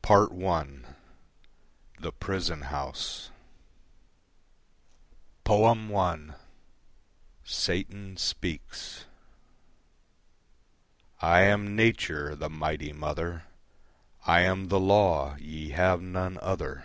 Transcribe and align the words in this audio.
Part 0.00 0.30
I 0.40 0.66
The 1.98 2.12
Prison 2.12 2.60
House 2.70 3.32
I. 5.44 6.30
Satan 7.42 8.16
Speaks 8.16 9.06
I 11.20 11.40
am 11.40 11.74
Nature, 11.74 12.36
the 12.36 12.48
Mighty 12.48 12.92
Mother, 12.92 13.42
I 14.24 14.42
am 14.42 14.68
the 14.68 14.78
law: 14.78 15.34
ye 15.40 15.70
have 15.70 16.00
none 16.00 16.38
other. 16.40 16.84